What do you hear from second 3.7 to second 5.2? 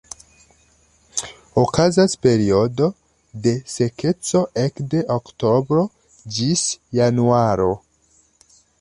sekeco ekde